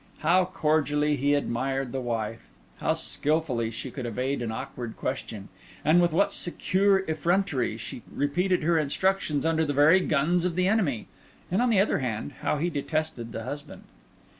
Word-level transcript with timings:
How 0.21 0.45
cordially 0.45 1.15
he 1.15 1.35
admired 1.35 1.91
the 1.91 2.01
wife! 2.01 2.47
How 2.77 2.95
skilfully 2.95 3.69
she 3.69 3.91
could 3.91 4.07
evade 4.07 4.41
an 4.41 4.51
awkward 4.51 4.97
question! 4.97 5.49
with 5.85 6.11
what 6.11 6.33
secure 6.33 7.05
effrontery 7.07 7.77
she 7.77 8.01
repeated 8.11 8.63
her 8.63 8.79
instructions 8.79 9.45
under 9.45 9.63
the 9.63 9.73
very 9.73 9.99
guns 9.99 10.43
of 10.43 10.55
the 10.55 10.67
enemy! 10.67 11.05
and 11.51 11.61
on 11.61 11.69
the 11.69 11.79
other 11.79 11.99
hand, 11.99 12.31
how 12.41 12.57
he 12.57 12.71
detested 12.71 13.31
the 13.31 13.43
husband! 13.43 13.83